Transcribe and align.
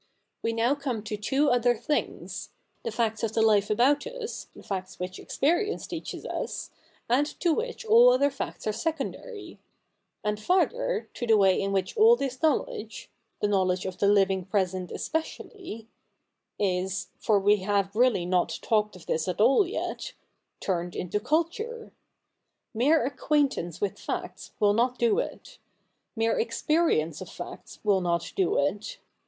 We 0.41 0.51
now 0.51 0.73
come 0.73 1.03
to 1.03 1.15
two 1.15 1.51
other 1.51 1.75
things— 1.77 2.49
the 2.83 2.91
facts 2.91 3.21
of 3.21 3.33
the 3.33 3.41
life 3.43 3.69
about 3.69 4.07
us, 4.07 4.47
the 4.55 4.63
facts 4.63 4.97
which 4.97 5.19
experience 5.19 5.85
teaches 5.85 6.25
us, 6.25 6.71
and 7.07 7.27
to 7.39 7.53
which 7.53 7.85
all 7.85 8.09
other 8.09 8.31
facts 8.31 8.65
are 8.65 8.71
secondar}'; 8.71 9.59
and, 10.23 10.39
farther, 10.39 11.07
to 11.13 11.27
the 11.27 11.37
way 11.37 11.61
in 11.61 11.71
which 11.71 11.95
all 11.95 12.15
this 12.15 12.41
knowledge— 12.41 13.11
the 13.41 13.47
knowledge 13.47 13.81
T3S 13.83 13.99
THE 13.99 14.07
NEW 14.07 14.09
REPUBLIC 14.09 14.09
[hk. 14.09 14.09
hi 14.09 14.09
of 14.09 14.09
the 14.15 14.19
living 14.21 14.45
present 14.45 14.91
especially— 14.91 15.87
is 16.59 17.09
(for 17.19 17.39
we 17.39 17.57
have 17.57 17.95
really 17.95 18.25
not 18.25 18.57
talked 18.63 18.95
of 18.95 19.05
this 19.05 19.27
at 19.27 19.39
all 19.39 19.67
yet) 19.67 20.13
turned 20.59 20.95
into 20.95 21.19
culture. 21.19 21.93
Mere 22.73 23.05
acquaintance 23.05 23.79
with 23.79 23.99
facts 23.99 24.49
will 24.59 24.73
not 24.73 24.97
do 24.97 25.19
it. 25.19 25.59
Mere 26.15 26.39
ex 26.39 26.63
perience 26.67 27.21
of 27.21 27.29
facts 27.29 27.77
will 27.83 28.01
not 28.01 28.33
do 28.35 28.57
it. 28.57 28.97